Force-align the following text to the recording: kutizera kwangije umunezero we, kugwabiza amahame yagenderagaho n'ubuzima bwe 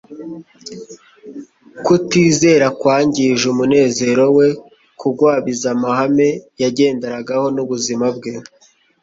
kutizera 1.85 2.67
kwangije 2.79 3.43
umunezero 3.53 4.25
we, 4.37 4.47
kugwabiza 4.99 5.67
amahame 5.75 6.29
yagenderagaho 6.61 7.45
n'ubuzima 7.55 8.05
bwe 8.17 8.33